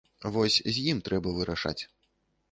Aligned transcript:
Вось 0.35 0.55
з 0.77 0.85
ім 0.93 1.01
трэба 1.09 1.33
вырашаць. 1.35 1.81